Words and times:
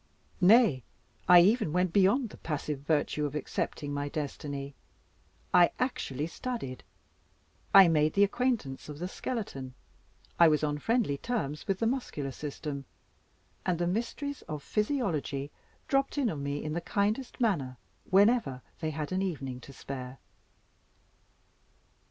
Nay, 0.41 0.81
I 1.27 1.41
even 1.41 1.71
went 1.71 1.93
beyond 1.93 2.29
the 2.31 2.37
passive 2.37 2.79
virtue 2.79 3.27
of 3.27 3.35
accepting 3.35 3.93
my 3.93 4.09
destiny 4.09 4.73
I 5.53 5.73
actually 5.77 6.25
studied, 6.25 6.83
I 7.71 7.87
made 7.87 8.13
the 8.15 8.23
acquaintance 8.23 8.89
of 8.89 8.97
the 8.97 9.07
skeleton, 9.07 9.75
I 10.39 10.47
was 10.47 10.63
on 10.63 10.79
friendly 10.79 11.19
terms 11.19 11.67
with 11.67 11.77
the 11.77 11.85
muscular 11.85 12.31
system, 12.31 12.85
and 13.63 13.77
the 13.77 13.85
mysteries 13.85 14.41
of 14.47 14.63
Physiology 14.63 15.51
dropped 15.87 16.17
in 16.17 16.31
on 16.31 16.41
me 16.41 16.63
in 16.63 16.73
the 16.73 16.81
kindest 16.81 17.39
manner 17.39 17.77
whenever 18.09 18.63
they 18.79 18.89
had 18.89 19.11
an 19.11 19.21
evening 19.21 19.59
to 19.61 19.71
spare. 19.71 20.17